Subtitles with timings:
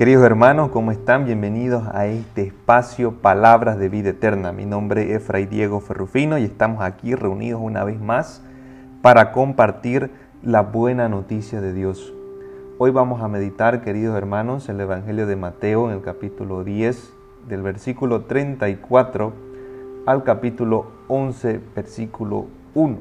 [0.00, 1.26] Queridos hermanos, ¿cómo están?
[1.26, 4.50] Bienvenidos a este espacio Palabras de Vida Eterna.
[4.50, 8.42] Mi nombre es Fray Diego Ferrufino y estamos aquí reunidos una vez más
[9.02, 10.10] para compartir
[10.42, 12.14] la buena noticia de Dios.
[12.78, 17.12] Hoy vamos a meditar, queridos hermanos, el Evangelio de Mateo en el capítulo 10,
[17.46, 19.34] del versículo 34
[20.06, 22.96] al capítulo 11, versículo 1.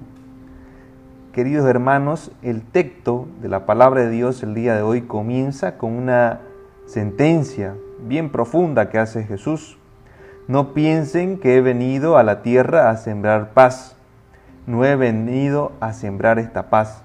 [1.32, 5.94] Queridos hermanos, el texto de la palabra de Dios el día de hoy comienza con
[5.94, 6.42] una
[6.90, 7.76] sentencia
[8.08, 9.78] bien profunda que hace Jesús.
[10.48, 13.96] No piensen que he venido a la tierra a sembrar paz.
[14.66, 17.04] No he venido a sembrar esta paz,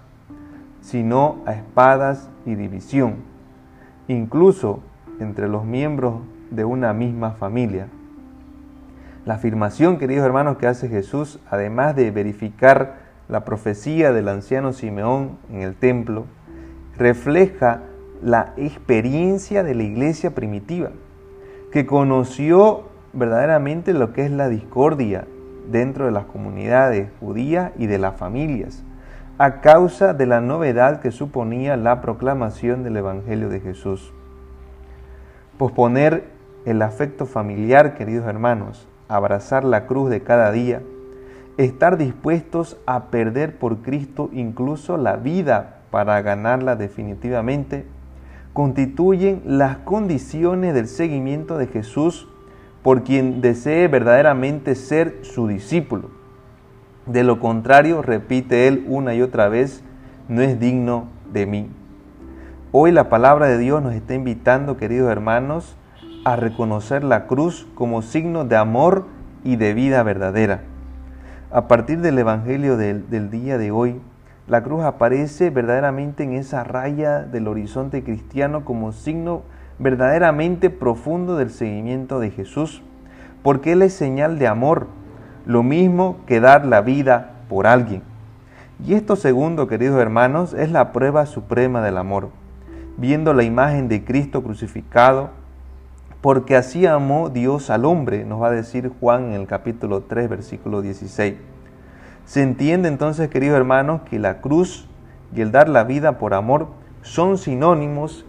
[0.80, 3.16] sino a espadas y división,
[4.08, 4.80] incluso
[5.20, 6.14] entre los miembros
[6.50, 7.88] de una misma familia.
[9.26, 12.96] La afirmación, queridos hermanos, que hace Jesús, además de verificar
[13.28, 16.24] la profecía del anciano Simeón en el templo,
[16.96, 17.82] refleja
[18.24, 20.92] la experiencia de la iglesia primitiva,
[21.70, 25.27] que conoció verdaderamente lo que es la discordia
[25.70, 28.83] dentro de las comunidades judías y de las familias,
[29.36, 34.11] a causa de la novedad que suponía la proclamación del Evangelio de Jesús.
[35.59, 36.25] Posponer
[36.64, 40.81] el afecto familiar, queridos hermanos, abrazar la cruz de cada día,
[41.59, 47.84] estar dispuestos a perder por Cristo incluso la vida para ganarla definitivamente,
[48.55, 52.28] constituyen las condiciones del seguimiento de Jesús
[52.83, 56.10] por quien desee verdaderamente ser su discípulo.
[57.06, 59.82] De lo contrario, repite él una y otra vez,
[60.28, 61.69] no es digno de mí.
[62.72, 65.77] Hoy la palabra de Dios nos está invitando, queridos hermanos,
[66.25, 69.06] a reconocer la cruz como signo de amor
[69.44, 70.62] y de vida verdadera.
[71.50, 74.00] A partir del Evangelio del, día de hoy,
[74.47, 79.42] la cruz aparece verdaderamente en esa raya del horizonte cristiano como signo
[79.78, 82.83] verdaderamente profundo del seguimiento de Jesús,
[83.42, 84.87] porque Él es señal de amor,
[85.47, 88.03] lo mismo que dar la vida por alguien.
[88.84, 92.28] Y esto segundo, queridos hermanos, es la prueba suprema del amor,
[92.99, 95.31] viendo la imagen de Cristo crucificado,
[96.21, 100.28] porque así amó Dios al hombre, nos va a decir Juan en el capítulo 3,
[100.28, 101.53] versículo 16.
[102.24, 104.88] Se entiende entonces, queridos hermanos, que la cruz
[105.34, 106.68] y el dar la vida por amor
[107.02, 108.24] son sinónimos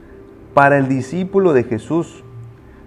[0.53, 2.23] para el discípulo de Jesús.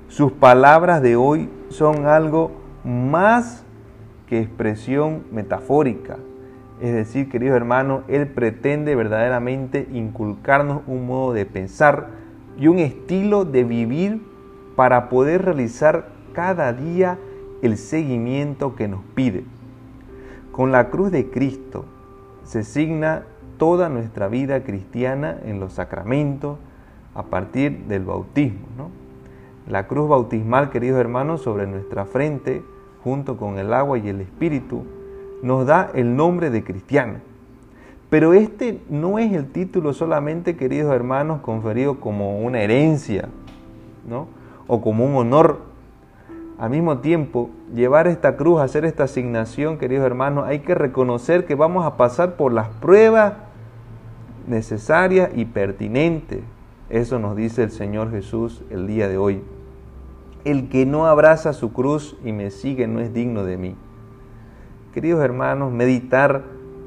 [0.09, 2.53] Sus palabras de hoy son algo
[2.85, 3.65] más
[4.27, 6.19] que expresión metafórica.
[6.81, 12.09] Es decir, queridos hermanos, Él pretende verdaderamente inculcarnos un modo de pensar
[12.59, 14.23] y un estilo de vivir
[14.77, 17.19] para poder realizar cada día
[17.63, 19.45] el seguimiento que nos pide.
[20.59, 21.85] Con la cruz de Cristo
[22.43, 23.23] se signa
[23.59, 26.59] toda nuestra vida cristiana en los sacramentos
[27.15, 28.91] a partir del bautismo.
[29.69, 32.65] La cruz bautismal, queridos hermanos, sobre nuestra frente,
[33.05, 34.83] junto con el agua y el espíritu,
[35.45, 37.19] nos da el nombre de cristiano.
[38.11, 43.29] Pero este no es el título solamente, queridos hermanos, conferido como una herencia.
[44.67, 45.68] O como un honor
[46.59, 51.55] al mismo tiempo, llevar esta cruz, hacer esta asignación, queridos hermanos, hay que reconocer que
[51.55, 53.35] vamos a pasar por las pruebas
[54.49, 56.41] necesarias y pertinentes.
[56.91, 59.41] Eso nos dice el Señor Jesús el día de hoy.
[60.45, 63.77] El que no abraza su cruz y me sigue no es digno de mí.
[64.93, 66.43] Queridos hermanos, meditar,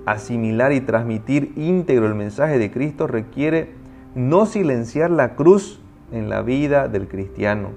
[0.06, 3.72] asimilar y transmitir íntegro el mensaje de Cristo requiere
[4.16, 5.80] no silenciar la cruz
[6.12, 7.70] en la vida del cristiano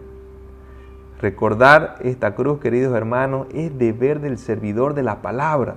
[1.25, 5.77] Recordar esta cruz, queridos hermanos, es deber del servidor de la palabra,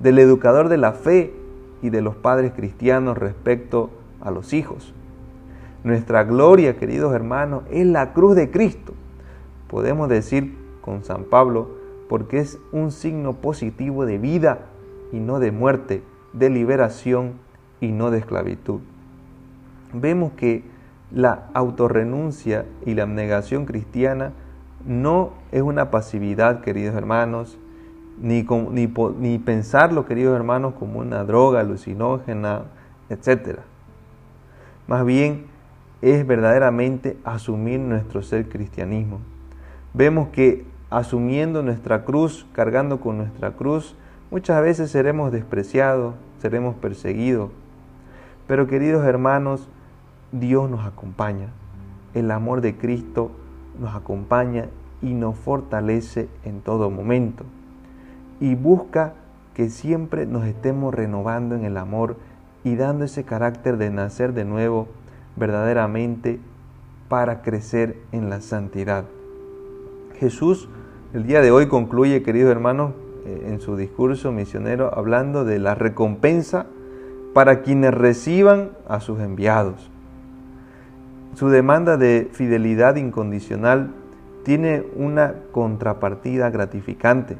[0.00, 1.32] del educador de la fe
[1.80, 3.90] y de los padres cristianos respecto
[4.20, 4.92] a los hijos.
[5.84, 8.92] Nuestra gloria, queridos hermanos, es la cruz de Cristo.
[9.68, 11.70] Podemos decir con San Pablo,
[12.08, 14.62] porque es un signo positivo de vida
[15.12, 16.02] y no de muerte,
[16.32, 17.34] de liberación
[17.80, 18.80] y no de esclavitud.
[19.92, 20.64] Vemos que
[21.12, 24.32] la autorrenuncia y la abnegación cristiana
[24.86, 27.58] no es una pasividad, queridos hermanos,
[28.20, 32.64] ni, ni, pensarlo, queridos hermanos, como una droga alucinógena,
[33.08, 33.60] etc.
[34.86, 35.46] Más bien
[36.02, 39.20] es verdaderamente asumir nuestro ser cristianismo.
[39.94, 43.94] Vemos que asumiendo nuestra cruz, cargando con nuestra cruz,
[44.30, 47.50] muchas veces seremos despreciados, seremos perseguidos.
[48.46, 49.68] Pero queridos hermanos,
[50.32, 51.48] Dios nos acompaña.
[52.14, 53.30] El amor de Cristo
[53.78, 54.66] nos acompaña
[55.02, 57.44] y nos fortalece en todo momento.
[58.40, 59.14] Y busca
[59.54, 62.16] que siempre nos estemos renovando en el amor
[62.64, 64.88] y dando ese carácter de nacer de nuevo
[65.36, 66.40] verdaderamente
[67.08, 69.04] para crecer en la santidad.
[70.18, 70.68] Jesús
[71.12, 72.92] el día de hoy concluye, queridos hermanos,
[73.26, 76.66] eh, en su discurso misionero hablando de la recompensa
[77.34, 79.89] para quienes reciban a sus enviados.
[81.40, 83.94] Su demanda de fidelidad incondicional
[84.42, 87.38] tiene una contrapartida gratificante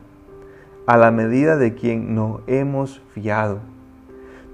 [0.87, 3.58] a la medida de quien nos hemos fiado.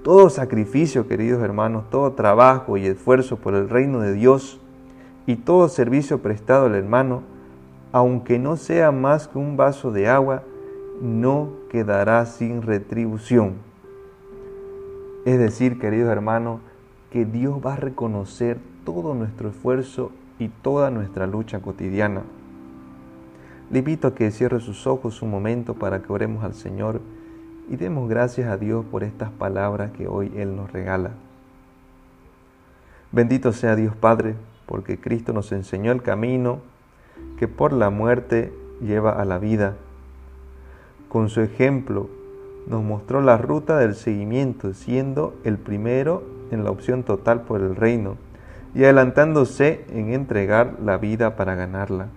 [0.03, 4.59] Todo sacrificio, queridos hermanos, todo trabajo y esfuerzo por el reino de Dios
[5.25, 7.21] y todo servicio prestado al hermano,
[7.93, 10.43] aunque no sea más que un vaso de agua,
[11.01, 13.53] no quedará sin retribución.
[15.23, 16.59] Es decir, queridos hermanos,
[17.11, 22.21] que Dios va a reconocer todo nuestro esfuerzo y toda nuestra lucha cotidiana.
[23.69, 27.01] Le invito a que cierre sus ojos un momento para que oremos al Señor
[27.69, 31.11] y demos gracias a Dios por estas palabras que hoy Él nos regala.
[33.11, 34.35] Bendito sea Dios Padre,
[34.65, 36.59] porque Cristo nos enseñó el camino
[37.37, 39.75] que por la muerte lleva a la vida.
[41.09, 42.09] Con su ejemplo
[42.67, 47.75] nos mostró la ruta del seguimiento, siendo el primero en la opción total por el
[47.75, 48.15] reino
[48.73, 52.07] y adelantándose en entregar la vida para ganarla.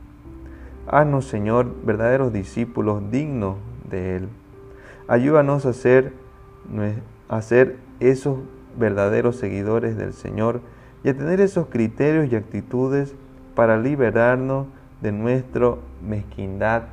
[0.86, 3.56] Haznos, Señor, verdaderos discípulos dignos
[3.88, 4.28] de Él.
[5.08, 6.12] Ayúdanos a ser,
[7.28, 8.38] a ser esos
[8.78, 10.60] verdaderos seguidores del Señor
[11.02, 13.14] y a tener esos criterios y actitudes
[13.54, 14.66] para liberarnos
[15.00, 15.74] de nuestra
[16.06, 16.84] mezquindad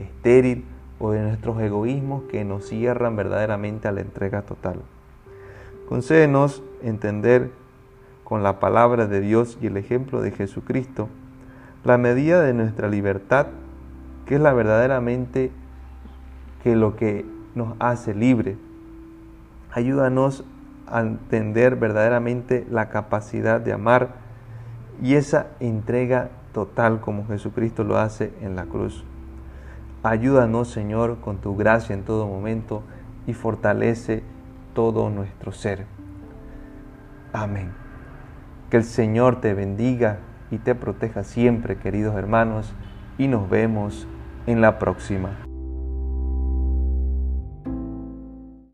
[0.00, 0.64] estéril
[0.98, 4.80] o de nuestros egoísmos que nos cierran verdaderamente a la entrega total.
[5.88, 7.50] Concédenos entender
[8.24, 11.08] con la palabra de Dios y el ejemplo de Jesucristo
[11.84, 13.46] la medida de nuestra libertad,
[14.26, 15.52] que es la verdaderamente
[16.62, 18.56] que lo que nos hace libre.
[19.70, 20.44] Ayúdanos
[20.86, 24.14] a entender verdaderamente la capacidad de amar
[25.02, 29.04] y esa entrega total como Jesucristo lo hace en la cruz.
[30.02, 32.82] Ayúdanos, Señor, con tu gracia en todo momento
[33.26, 34.22] y fortalece
[34.74, 35.86] todo nuestro ser.
[37.32, 37.83] Amén.
[38.74, 40.18] Que el Señor te bendiga
[40.50, 42.74] y te proteja siempre, queridos hermanos,
[43.18, 44.08] y nos vemos
[44.48, 45.30] en la próxima.